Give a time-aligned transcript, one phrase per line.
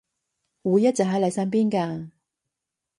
[0.63, 2.09] 會一直喺你身邊㗎